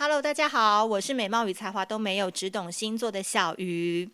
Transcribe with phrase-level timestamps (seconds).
[0.00, 4.08] Hello，大家好，我是美貌与才华都没有，只懂星座的小鱼。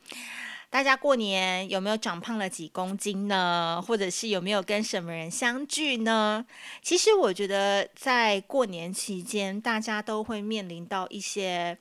[0.70, 3.84] 大家过年有没有长胖了几公斤呢？
[3.86, 6.46] 或者是有没有跟什么人相聚呢？
[6.80, 11.76] 其实我觉得在过年期间，大家都会面临到一些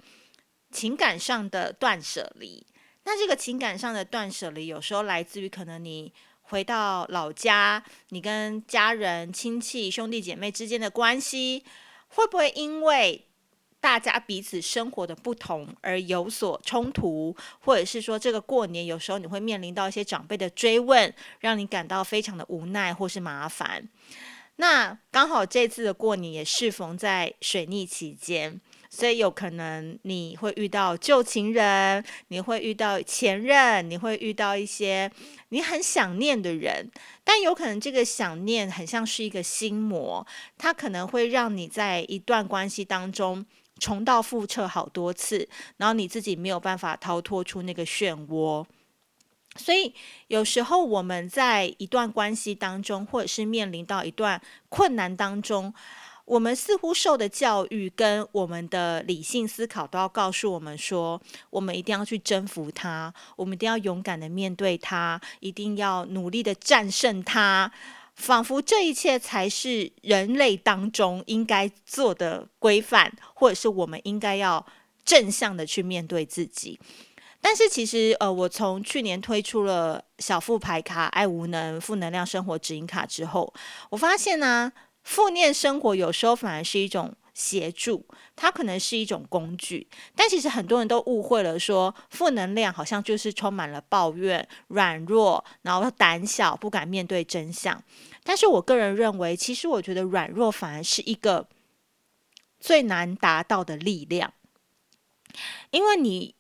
[0.70, 2.68] 情感上的断舍离。
[3.06, 6.12] 那这个情感上的断舍离，有时候来自于可能你
[6.42, 11.64] 回到老家，你跟家人、亲戚、兄弟姐妹之间的关系，
[12.10, 13.28] 会不会因为
[13.84, 23.90] 大家彼此生活的不同而有所冲突，或者是说这个过年有时候你会面临到一些长辈的追问，让你感到非常的无奈或是麻烦。
[24.56, 35.12] 那刚好这次的过年也适逢在水逆期间，所以有可能你会遇到旧情人，你会遇到前任，你会遇到一些
[35.50, 36.90] 你很想念的人，
[37.26, 40.26] 但有可能这个想念很像是一个心魔，
[40.58, 43.46] 它可能会让你在一段关系当中。
[43.84, 48.66] 重蹈覆辙好多次，然后你自己没有办法逃脱出那个漩涡。
[49.58, 49.94] 所以
[50.28, 55.74] 有时候我们在一段关系当中，或者是面临到一段困难当中，
[56.24, 67.70] 我们似乎受的教育跟我们的理性思考都要告诉我们说，我们一定要去征服它，我们一定要勇敢的面对它，一定要努力的战胜它。
[68.16, 74.66] 仿佛这一切才是人类当中应该做的规范，或者是我们应该要
[75.04, 76.80] 正向的去面对自己。
[77.42, 83.54] 但是其实，呃，我从去年推出了小富牌卡、爱无能、负能量生活指引卡之后，
[83.90, 84.72] 我发现呢，
[85.04, 87.14] 负念生活有时候反而是一种。
[87.34, 88.06] 协助，
[88.36, 97.84] 它可能是一种工具，但其实很多人都误会了，说负能量好像就是充满了抱怨、软弱，然后胆小，不敢面对真相。
[98.24, 101.48] 但是我个人认为，其实我觉得软弱反而是一个
[102.60, 104.32] 最难达到的力量，
[105.72, 106.36] 因为你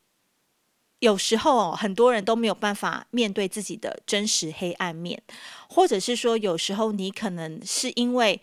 [1.00, 5.24] 有时候很多人都没有办法面对自己的真实黑暗面，
[5.68, 8.40] 或者是说有时候你可能是因为。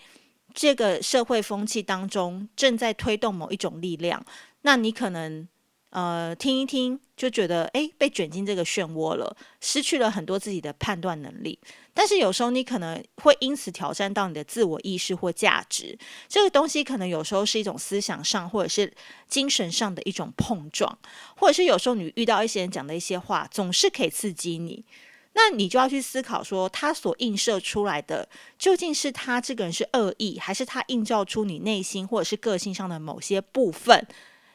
[0.54, 4.24] 这个社会风气当中正在推动某一种力量，
[4.62, 5.46] 那你可能
[5.90, 11.58] 呃听一听就觉得诶被卷进这个漩涡了，失去了很多自己的判断能力。
[11.92, 18.92] 但是有时候你可能会因此挑战到你的自我意识或价值，这个东西可能有时候是一种思想上或者是
[19.28, 20.98] 精神上的一种碰撞，
[21.36, 24.84] 或者是有时候你遇到一些人讲的一些话，总是可以刺激你。
[25.32, 34.06] 那你就要去思考说，他所映射出来的究竟是他这个人是恶意，还是他映照出你内心或者是个性上的某些部分，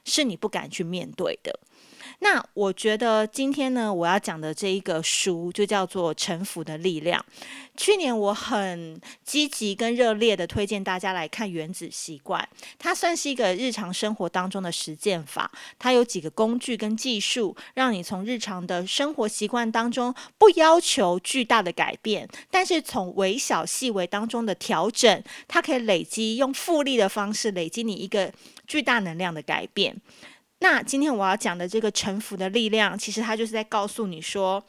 [0.04, 1.60] 是你不敢去面对的。
[2.20, 7.24] 那我觉得今天呢，我要讲的这一个书就叫做《臣服的力量》。
[7.78, 12.42] 去年我很积极跟热烈的推荐大家来看《原子习惯》，
[12.80, 15.52] 它算是一个日常生活当中的实践法。
[15.78, 28.32] 它有几个工具跟技术，让你从日常的生活习惯当中不要求巨大的改变，但是从微小细微当中的调整，它可以累积，用复利的方式累积你一个
[28.66, 30.00] 巨大能量的改变。
[30.60, 34.64] 那今天我要讲的这个臣服的力量，其实它就是在告诉你说，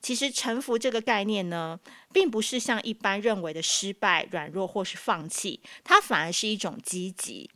[0.00, 1.80] 其实臣服这个概念呢，
[2.12, 7.50] 并不是像一般认为的失败、软弱或是放弃，它反而是一种积极。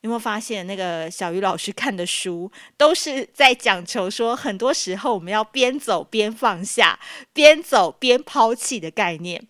[0.00, 6.98] 有没有发现，那个小鱼老师看的书都是在讲求说，很多时候我们要边走边放下，
[7.32, 9.40] 边走边抛弃的概念。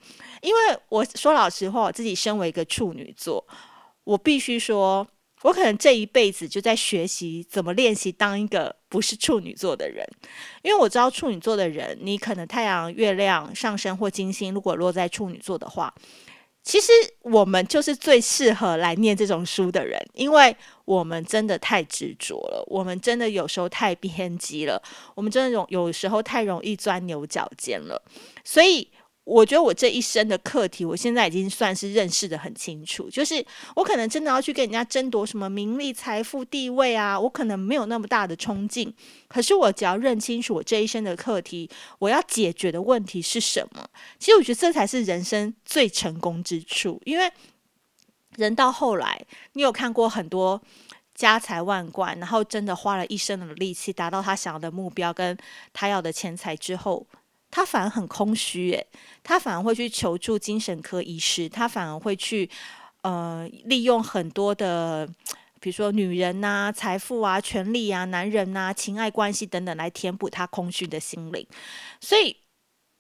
[0.43, 3.47] 因为我说老实话，我自己身为一个处女座，
[4.05, 5.09] 我必须说。
[5.43, 10.07] 我可能这一辈子就在学习怎么练习当一个不是处女座的人，
[10.63, 15.95] 因为我知道处女座的人，你可能太阳、月亮、上升或金星如果落在处女座的话，
[16.63, 16.93] 其实
[17.23, 24.83] 我们就是最适合来念这种书的人，因为我们真的太执着了，我们真的有时候太偏激了，
[25.15, 28.03] 我们真的有有时候太容易钻牛角尖了，
[28.45, 28.89] 所以。
[29.25, 33.09] 我觉得我这一生的课题，我现在已经算是认识得很清楚。
[33.09, 33.45] 就是
[33.77, 38.93] 我可能真的要去跟人家争夺什么名利、财富、地位啊，我可能没有那么大的冲劲。
[39.29, 43.89] 可是我只要认清楚我这一生的课题，我要解决的问题是什么？
[44.19, 47.01] 其实我觉得这才是人生最成功之处。
[47.05, 47.31] 因为
[48.37, 50.61] 人到后来，你有看过很多
[51.15, 55.37] 家财万贯，然后真的花了一生的力气达到他想要的目标跟
[55.73, 57.07] 他要的钱财之后。
[57.51, 58.87] 他反而很空虚，诶，
[59.23, 62.49] 他反而会去求助精神科医师，他反而会去，
[63.03, 65.09] 呃，利用很多的，
[65.61, 71.47] 比如说女人呐、财富啊、权利啊、男人呐、情爱关系等等，来填补他空虚的心灵。
[72.01, 72.37] 所以，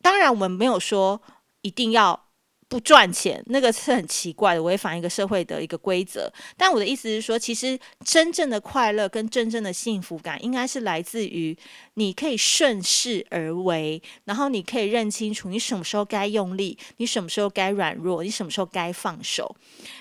[0.02, 1.20] 当然我们没有说
[1.62, 2.28] 一定要
[2.70, 6.32] 不赚钱，那个是很奇怪的，违反一个社会的一个规则。
[6.56, 11.58] 但我的意思是说，其实真正的快乐跟真正的幸福感，应该是来自于
[11.94, 19.56] 你可以顺势而为，然后你可以认清楚你什么时候该用力，你什么时候该软弱，你什么时候该放手。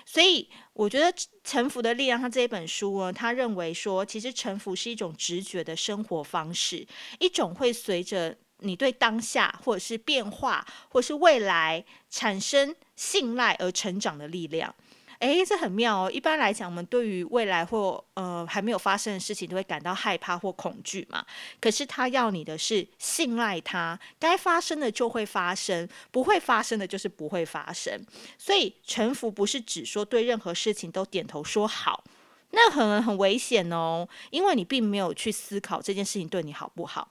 [0.05, 1.11] 所以，我觉得
[1.43, 6.85] 《臣服的力量》他这一本书呢，他认为说，其实臣服是一种直觉的生活方式，
[7.17, 8.37] 一种会随着。
[8.59, 14.73] 你对当下，或者是变化，或者是未来产生信赖而成长的力量，
[15.19, 16.11] 诶，这很妙哦。
[16.11, 21.25] 一般来讲，我们对于未来或呃还没有发生的事情，都会感到害怕或恐惧嘛。
[21.59, 28.05] 可是他要你的是信赖他，该发生的就会发生，不会发生的就是不会发生。
[28.37, 32.03] 所以臣服不是指说对任何事情都点头说好，
[32.51, 37.09] 那很很危险哦，因为你并没有去思考这件事情对你好不好。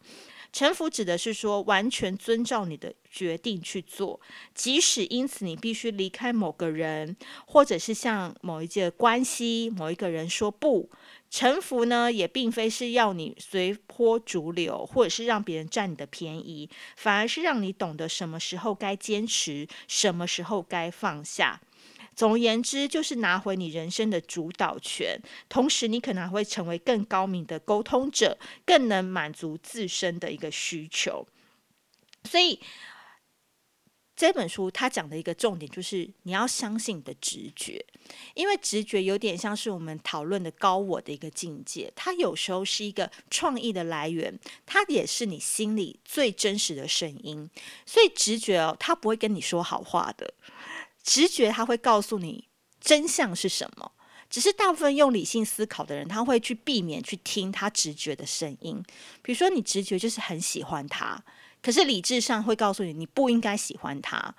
[0.59, 4.21] 臣服指的是说，完全遵照你的决定去做，
[4.53, 7.17] 即使因此你必须离开某个人，
[7.47, 10.91] 或者是向某一件关系、某一个人说不。
[11.31, 21.61] 臣服呢，也并非是要你随波逐流，或者是让别人占你的便宜，反而是让你懂得什么时候该坚持，什么时候该放下。
[22.19, 25.17] 总而言之，就是拿回你人生的主导权，
[25.49, 28.37] 同时你可能还会成为更高明的沟通者，
[28.67, 31.25] 更能满足自身的一个需求。
[32.25, 32.59] 所以
[34.17, 37.87] 这本书它讲的一个重点就是，你要相信你的直觉，
[38.35, 44.37] 因为直觉有点像是我们讨论的高我的一个境界，它有时候是一个创意的来源，
[44.67, 47.49] 它也是你心里最真实的声音。
[47.87, 50.35] 所以直觉哦，它不会跟你说好话的。
[51.03, 52.49] 直觉它会告诉你
[52.81, 53.93] 真相是什么，
[54.31, 58.83] 只是大部分用理性思考的人，他会去避免去听他直觉的声音。
[59.23, 61.23] 比如说，你直觉就是很喜欢他，
[61.63, 64.35] 可是理智上会告诉你你不应该喜欢他。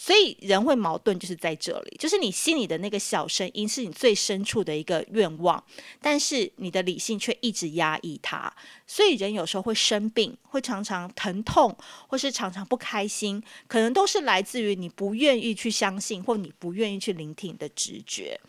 [0.00, 5.62] 所以人会矛盾，就是在这里，就是你心里的那个小声音是你最深处的一个愿望，
[6.00, 8.50] 但是你的理性却一直压抑它。
[8.86, 18.40] 所以人有时候会生病，会常常疼痛，或是常常不开心，可能都是来自于你不愿意去相信，或你不愿意去聆听的直觉。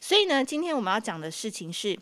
[0.00, 1.96] 所以呢，今天我们要讲的事情是，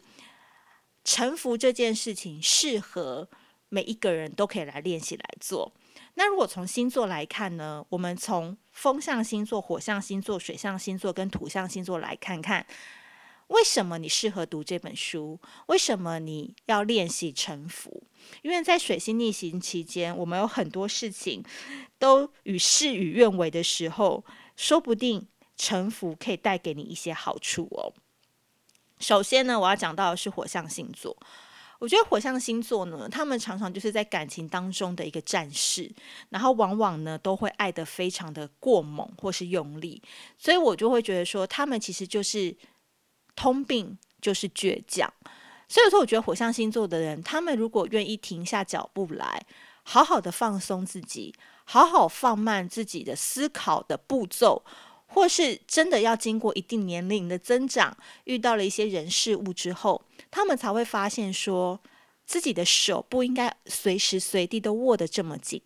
[1.05, 3.29] 臣服这件事情适合
[3.69, 5.71] 每一个人都可以来练习来做。
[6.15, 7.85] 那如果从星座来看呢？
[7.91, 12.67] 我们从风象星座、火象星座、水象星座跟土象星座来看看，
[13.47, 15.41] 为什么你适合读这本书？
[15.69, 18.03] 为什么你要练习臣服？
[18.43, 21.43] 因为在水星逆行期间，我们有很多事情
[21.99, 24.23] 都与事与愿违的时候，
[24.57, 25.27] 说不定
[25.57, 27.95] 臣服可以带给你一些好处哦。
[28.99, 31.17] 首先呢，我要讲到的是火象星座。
[31.79, 35.91] 我觉得火象星座呢，他们常常就是在感情当中的一个战士，
[36.31, 40.03] 然后往往呢都会爱得非常的过猛或是用力，
[40.39, 42.57] 所以我就会觉得说，他们其实就是
[43.35, 45.13] 通病，就是倔强。
[45.69, 49.45] 所以说，我觉得火象星座的人，他们如果愿意停下脚步来，
[49.83, 51.35] 好好的放松自己，
[51.65, 54.65] 好好放慢自己的思考的步骤。
[55.07, 61.81] 或是真的要经过一定年龄的增长，遇到了一些人事物之后，他们才会发现说，
[62.27, 65.63] 自己的手不应该随时随地都握得这么紧，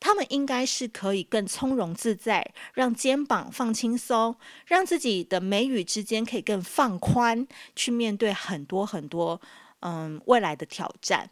[0.00, 4.34] 他们应该是可以更从容自在，让肩膀放轻松，
[4.66, 7.46] 让自己的眉宇之间可以更放宽，
[7.76, 9.40] 去面对很多很多
[9.80, 11.30] 嗯未来的挑战。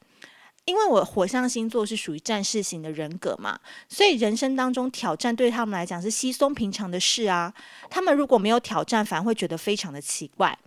[0.66, 3.58] 因为我火象星座是属于战士型的人格嘛，
[3.88, 7.54] 所以人生当中挑战对他们来讲是稀松平常的事啊。
[7.88, 10.58] 他们如果没有挑战，反而会觉得非常的奇怪。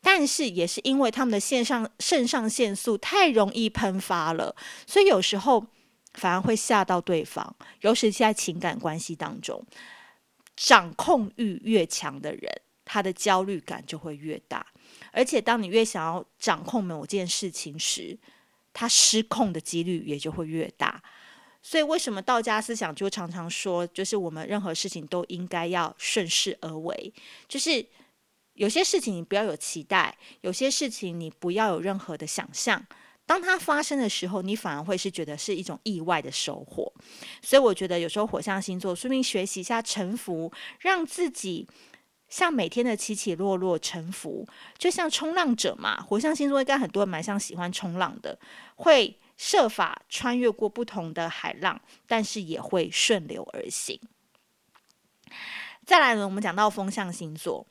[0.00, 4.54] 但是也是因为他们的线上肾上腺素太容易喷发了，
[4.86, 5.66] 所以有时候
[6.14, 7.56] 反而会吓到对方。
[7.80, 9.64] 尤其是在情感关系当中，
[10.56, 12.42] 掌控欲越强的人，
[12.84, 14.64] 他的焦虑感就会越大。
[15.10, 18.16] 而且当你越想要掌控某件事情时，
[18.78, 21.02] 他失控的几率也就会越大，
[21.60, 27.12] 所以为什么道家思想就常常说，就是我们任何事情都应该要顺势而为，
[27.48, 27.84] 就是
[28.54, 32.86] 有些事情你不要有期待，有些事情你不要有任何的想象，
[33.26, 36.92] 当它发生的时候，你反而会是觉得是一种意外的收获。
[37.42, 41.66] 所以我觉得有时候火象星座，顺便学习一下沉浮，让自己。
[42.28, 46.00] 像每天的起起落落，沉浮，就像冲浪者嘛。
[46.02, 48.38] 火象星座应该很多人蛮像喜欢冲浪的，
[48.76, 53.98] 会设法穿越过不同的海浪，但是也会顺流而行。
[55.86, 57.66] 再来呢，我们讲到风象星座，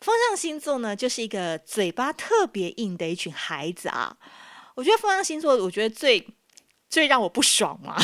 [0.00, 4.16] 风象星座呢，就是一个嘴巴特别硬的一群孩子啊。
[4.74, 6.26] 我觉得风象星座，我觉得最
[6.88, 7.94] 最让我不爽嘛，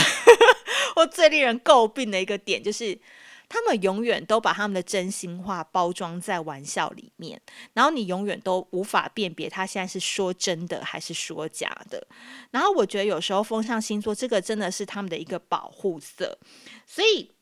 [0.97, 3.01] 我最令人诟病的一个点就是。
[3.49, 7.41] 他们永远都把他们的真心话包装在玩笑里面，
[7.73, 12.07] 然后你永远都无法辨别他现在是说真的还是说假的。
[12.51, 16.39] 然后我觉得有时候风象星座这个真的是他们的一个保护色，
[16.87, 17.33] 所以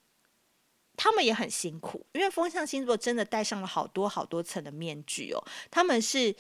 [0.97, 6.35] 他们也很辛苦，因为风象星座真的戴上了好多好多层的面具哦，他们是。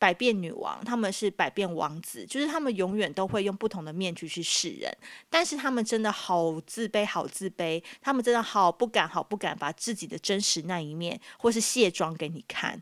[0.00, 4.90] 百变女王，他们是百变王子，就是他们永远都会用不同的面具去示人，
[5.28, 12.80] 但是他们真的好自卑，好自卑，他们真的好不敢，好不敢把自己的真实那一面或是卸妆给你看，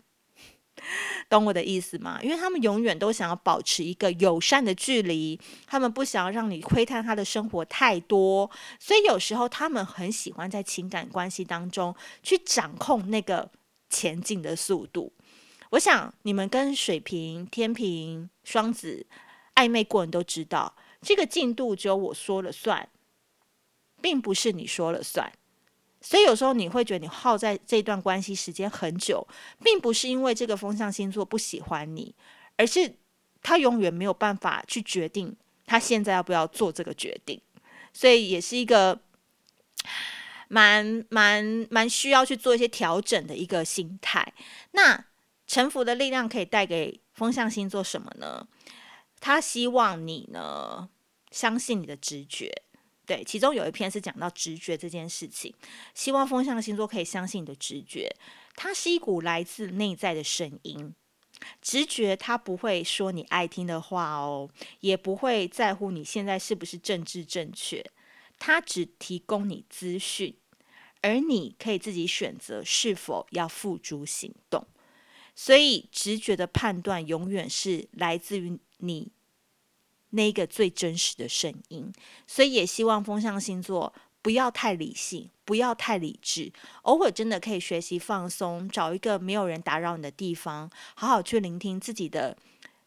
[1.28, 2.20] 懂我的意思吗？
[2.22, 8.48] 因为他们永远都想要保持一个友善的距离，他们不想要让你窥探他的生活太多，
[8.78, 13.50] 所以有时候他们很喜欢在情感关系当中去掌控那个
[13.90, 15.12] 前进的速度。
[15.70, 19.04] 我想你们跟水瓶、天秤、双子
[19.54, 22.88] 暧昧过人都知道，这个进度只有我说了算，
[24.00, 25.30] 并不是你说了算。
[26.00, 29.26] 所以有时候你会觉得你耗在这段关系时间很久，
[29.62, 32.14] 并不是因为这个风象星座不喜欢你，
[32.56, 32.94] 而是
[33.42, 37.38] 他永远没有办法去决定他现在要不要做这个决定。
[37.92, 38.98] 所以也是一个
[40.48, 44.32] 蛮蛮蛮需要去做一些调整的一个心态。
[44.70, 45.04] 那。
[45.48, 48.46] 臣服的力量可以带给风象星座什么呢？
[49.18, 50.88] 他希望你呢
[51.32, 52.52] 相信你的直觉，
[53.04, 55.52] 对，其中有一篇是讲到直觉这件事情，
[55.94, 58.14] 希望风象星座可以相信你的直觉，
[58.54, 60.94] 它是一股来自内在的声音。
[61.62, 64.50] 直觉它不会说你爱听的话哦，
[64.80, 67.84] 也不会在乎你现在是不是政治正确，
[68.38, 70.36] 它只提供你资讯，
[71.00, 74.66] 而你可以自己选择是否要付诸行动。
[75.40, 79.12] 所以，直觉的判断永远是来自于你
[80.10, 81.92] 那个最真实的声音。
[82.26, 86.52] 所以，也希望风象星座不要太理性，不要太理智，
[86.82, 92.36] 偶尔真的可以学习放松，找一个没有人打扰你的地方，好好去聆听自己的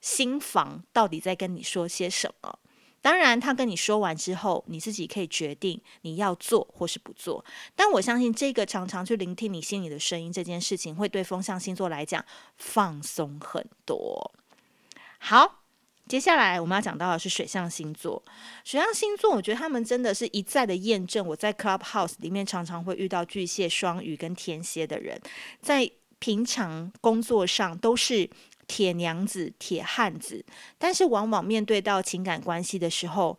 [0.01, 2.59] 心房到底在跟你说些什么。
[3.01, 7.43] 当然，他跟你说完之后，你自己可以决定你要做或是不做。
[7.75, 12.23] 但我相信，这个常常去聆听你心里的声音这件事情，会对风象星座来讲
[12.57, 14.31] 放松很多。
[15.17, 15.63] 好，
[16.07, 18.23] 接下来我们要讲到的是水象星座。
[18.63, 25.19] 水象星座，我觉得他们真的是一再的验证，我在 Clubhouse 里面常常会遇到巨蟹、双鱼跟天蝎的人，
[25.59, 25.89] 在
[26.19, 28.29] 平常工作上都是。
[28.71, 30.45] 铁娘子、铁汉子，
[30.77, 33.37] 但是往往面对到情感关系的时候，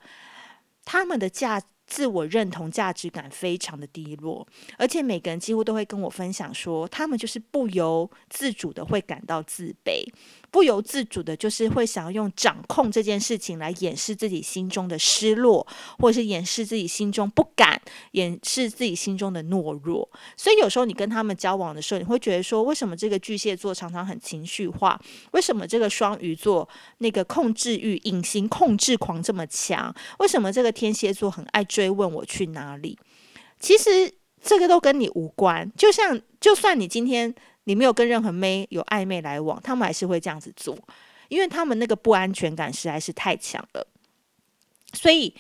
[0.85, 1.59] 他们的价
[1.93, 4.47] 自我认同、价值感非常的低落，
[4.79, 10.03] 而且每个人几乎都会跟我分享说，他们就是不由自主的会感到自卑。
[10.51, 15.67] 不由自主的，就是会想要用掌控这件事情来掩饰自己心中的失落，
[15.99, 17.81] 或者是掩饰自己心中不敢，
[18.11, 20.07] 掩饰自己心中的懦弱。
[20.37, 25.01] 所以有时候你跟他们交往的时候，你会觉得说，为什么这个巨蟹座常常很情绪化？
[25.31, 26.69] 为什么这个双鱼座
[26.99, 29.95] 那个控制欲、隐形控制狂这么强？
[30.19, 32.99] 为什么这个天蝎座很爱追追问我去哪里？
[33.59, 35.71] 其实这个都跟你无关。
[35.77, 37.35] 就像，就算你今天。
[37.65, 40.77] 你没有跟任何妹有暧昧来往，他们还是会这样子做，
[41.29, 43.87] 因为他们那个不安全感实在是太强了。
[44.93, 45.33] 所以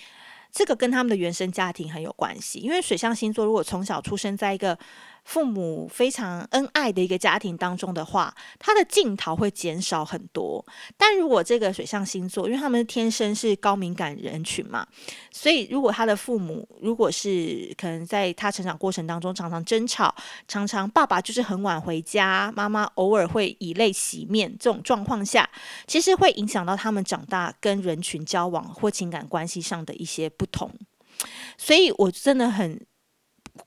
[0.52, 4.78] 这个跟他们的原生家庭很有关系，因为水象星座如果从小出生在一个。
[5.24, 10.64] 父母非常恩爱的一个家庭当中的话，他的镜头会减少很多。
[10.96, 14.86] 但如果这个水象星座，因为他们天生是高敏感人群嘛，
[15.30, 20.14] 所以如果他的父母如果是可能在他成长过程当中常常争吵，
[20.48, 25.48] 常常爸爸就是很晚回家，妈妈偶尔会以泪洗面，这种状况下，
[25.86, 30.70] 其实会影响到他们长大跟人群交往或情感关系上的一些不同。
[31.56, 32.84] 所以我真的很。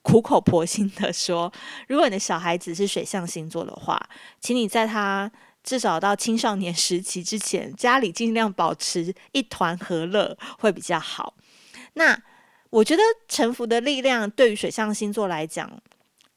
[0.02, 1.52] 苦口婆心的说，
[1.88, 4.00] 如果你的小孩子是水象星座的话，
[4.40, 5.32] 请你在他
[5.64, 11.36] 至少到青少年时期之前，家里尽量保持一团和乐会比较好。
[11.94, 12.20] 那
[12.72, 15.80] 我觉得臣服的力量对于水象星座来讲，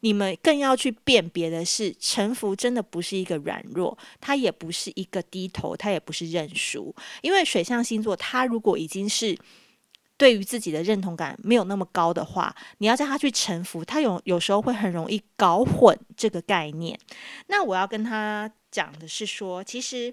[0.00, 6.94] 你们更要去辨别的是，臣服真的不是一个软弱，它也不是一个低头，它也不是认输。
[7.22, 9.36] 因为水象星座，它如果已经是。
[10.18, 16.98] 对于自己的认同感没有那么高的话，你要叫他去臣服，他有有时候会很容易搞混这个概念。
[17.46, 20.12] 那我要跟他讲的是说，其实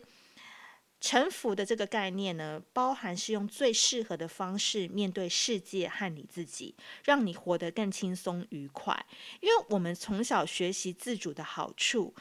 [1.01, 9.05] 臣服的这个概念呢，包含是用最适合的方式面对世界和你自己，让你活得更轻松愉快。
[9.41, 12.13] 因为我们从小学习自主的好处，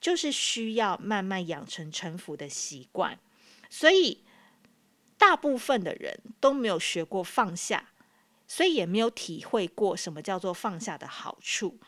[0.00, 3.16] 就是需要慢慢养成臣服的习惯，
[3.70, 4.24] 所以。
[5.20, 7.90] 大部分的人都没有学过放下，
[8.48, 11.78] 所以也没有体会过什么叫做放下的好处。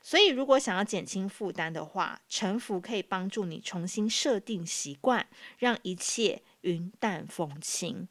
[0.00, 5.26] 所以，如果想要减轻负担的话，臣服可以帮助你重新设定习惯，
[5.58, 8.08] 让一切云淡风轻。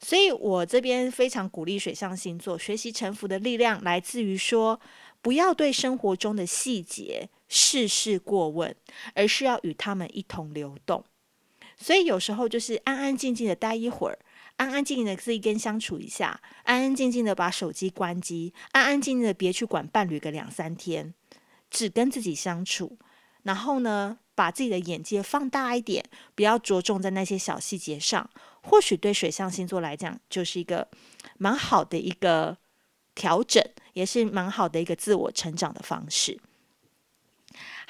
[0.00, 4.80] 所以我这边非常鼓励水象星座学习臣服的力量，来自于说，
[5.20, 8.74] 不要对生活中的细节事事过问，
[9.14, 11.04] 而是要与他们一同流动。
[11.82, 14.18] 所以有时候就是安安静静的待一会儿，
[14.56, 21.14] 安安静静的自己跟相处一下，安安静静的把手机关机，安安静静的别去管伴侣个两三天，
[21.70, 22.98] 只跟自己相处。
[23.44, 28.28] 然后呢，把自己的眼界放大一点，不要着重在那些小细节上。
[28.62, 30.86] 或许对水象星座来讲，就是一个
[31.38, 32.58] 蛮好的一个
[33.14, 36.38] 调整，也是蛮好的一个自我成长的方式。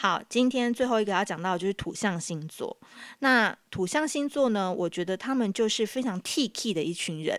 [0.01, 2.75] 好，今天最后一个要讲到的就是土象星座。
[3.19, 7.39] 那土象星座呢，我觉得他们就是非常 T K 的一群人。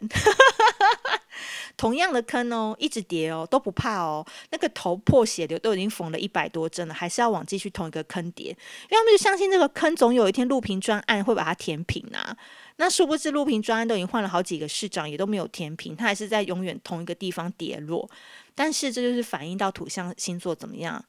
[1.75, 4.23] 同样的坑哦，一直跌哦，都不怕哦。
[4.51, 12.37] 那个头破血流都已经缝了一百多针了，还是要往继续同一个坑跌，因为他们就相信这个坑总有一天录屏专案会把它填平啊。
[12.75, 18.07] 那殊不知录屏专案都已经换了好几个市长，也都没有填平，他还是在永远同一个地方跌落。
[18.53, 21.03] 但是这就是反映到土象星座怎么样，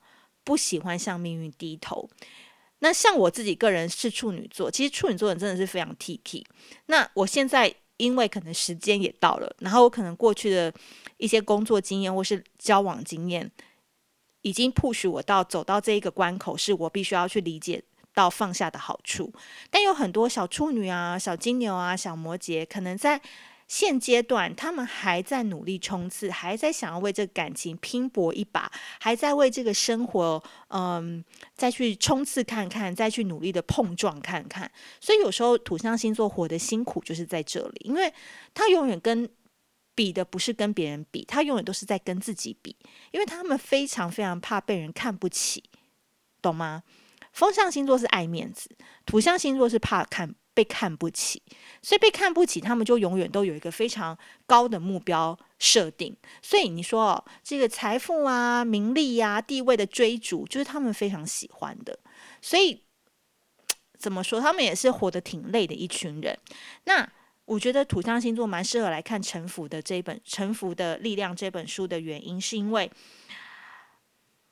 [0.45, 2.09] 不喜欢向命运低头。
[2.79, 6.45] 那像我自己个人是处女座，其实处女座人真的是非常 T K。
[6.87, 7.75] 那我现在。
[7.99, 10.73] 因为可能时间也到了，然后我可能过去的
[11.19, 13.49] 一些工作经验或是交往经验，
[14.41, 17.81] 已经 push 我到走到这一个关口，是我必须要去理解
[18.13, 19.33] 到放下的好处。
[19.71, 23.21] 但有很多小处女啊、小金牛啊、小摩羯，可能在。
[23.73, 31.25] 现阶段，他们还在努力冲刺，还在想要为这个感情拼搏一把，还在为这个生活，嗯，
[31.55, 34.71] 再去冲刺看看，再去努力的碰撞看看。
[35.01, 38.13] 所以有时候土象星座活得辛苦，就是在这里，因为
[38.53, 39.27] 他永远跟
[39.95, 42.77] 比的不是跟别人比，他永远都是在跟自己比，
[43.11, 45.65] 因为他们非常非常怕被人看不起，
[46.43, 46.83] 懂吗？
[47.33, 48.69] 风象星座是爱面子，
[49.07, 50.35] 土象星座是怕看。
[50.55, 51.43] 被看不起，
[51.83, 56.17] 所以被看不起，他们就永远都有一个非常高的目标设定。
[56.43, 61.99] 所以你说哦，这个财富啊、名利呀、啊、地位的追逐，就是他们非常喜欢的。
[62.41, 62.83] 所以
[63.99, 66.39] 怎么说，他们也是活得挺累的一群人。
[66.85, 67.11] 那
[67.45, 72.91] 我觉得土象星座蛮适合来看《臣服》的这本《臣服的力量》这本书的原因，是因为。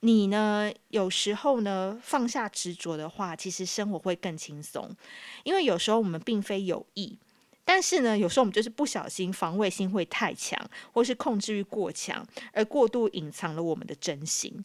[0.02, 0.72] 你呢？
[0.88, 4.96] 有时候呢，放下执着的话，其实生活会更轻松。
[5.44, 7.18] 因为有时候我们并非有意，
[7.66, 10.58] 但是呢，有时候我们就是不小心，防卫心会太强，
[10.92, 14.64] 或是控制欲过强，而过度隐藏了我们的真心。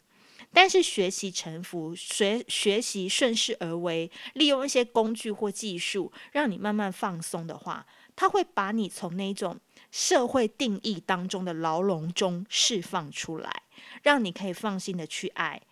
[0.54, 13.64] 但是学习臣服，学学习顺势而为，利用一些工具或技术，让你慢慢放松的话，它会把你从那种社会定义当中的牢笼中释放出来。
[14.02, 15.62] 让你可以放心的去爱。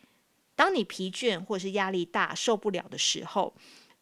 [0.57, 3.55] 当你疲倦或是压力大、受不了的时候，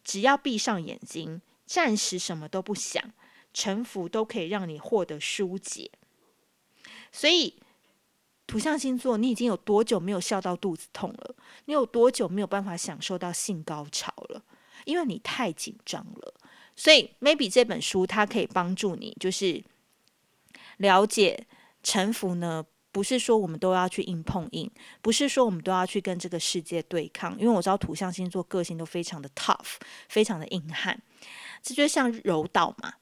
[0.05, 3.03] 只要闭上眼睛，暂时什么都不想，
[3.55, 5.91] 臣服都可以让你获得疏解。
[7.11, 7.57] 所以，
[8.47, 11.35] 土象星座，你已经有多久没有笑到肚子痛了？
[11.65, 14.45] 你有多久没有办法享受到性高潮了？
[14.85, 16.35] 因为你太紧张了。
[16.77, 19.65] 所以，maybe 这本书它可以帮助你，就是
[20.77, 21.47] 了解
[21.83, 22.67] 臣服呢。
[22.92, 29.76] 不是说我们都要去硬碰硬，不是说我们都要去跟这个世界对抗，因为我知道土象星座个性都非常的 tough，
[30.09, 31.00] 非常的硬汉。
[31.62, 32.94] 这就像柔道嘛，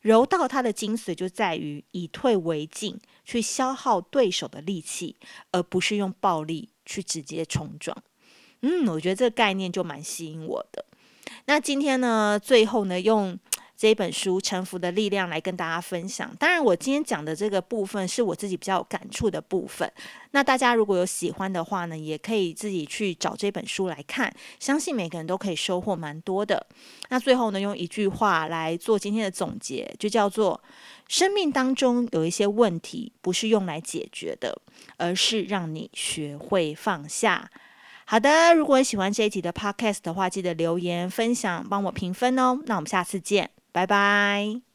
[0.00, 5.16] 柔道它的精髓就在于以退为进，去消耗对手的力气，
[5.52, 7.96] 而不是用暴力去直接冲撞。
[8.62, 10.84] 嗯，我觉得这个概念就蛮吸引我的。
[11.44, 13.38] 那今天呢，最后呢，用。
[13.76, 16.34] 这本书《臣服的力量》来跟大家分享。
[16.38, 19.90] 当然，我今天讲的这个部分是我自己比较有感触的部分。
[20.30, 24.34] 那大家如果有喜欢的话呢，也可以自己去找这本书来看。
[24.58, 26.66] 相信每个人都可以收获蛮多的。
[27.10, 30.58] 那最后呢，用一句话来做今天的总结，就叫做：
[31.06, 34.58] 生命当中有一些问题不是用来解决的，
[34.96, 37.50] 而是让你学会放下。
[38.06, 42.58] 好的，如果你喜欢这一集的 Podcast 的话，记得留言分享，帮我评分哦。
[42.66, 43.50] 那我们下次见。
[43.76, 44.65] 拜拜。